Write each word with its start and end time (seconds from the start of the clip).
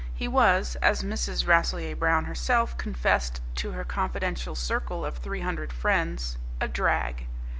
He 0.15 0.27
was, 0.27 0.77
as 0.77 1.03
Mrs. 1.03 1.45
Rasselyer 1.45 1.95
Brown 1.95 2.25
herself 2.25 2.75
confessed 2.75 3.39
to 3.57 3.73
her 3.73 3.83
confidential 3.83 4.55
circle 4.55 5.05
of 5.05 5.17
three 5.17 5.41
hundred 5.41 5.71
friends, 5.71 6.39
a 6.59 6.67
drag. 6.67 7.27